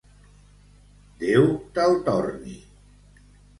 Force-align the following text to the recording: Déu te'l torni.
Déu 1.25 1.45
te'l 1.77 2.01
torni. 2.09 2.59